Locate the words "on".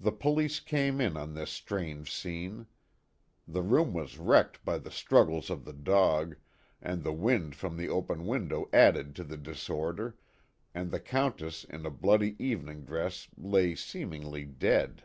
1.18-1.34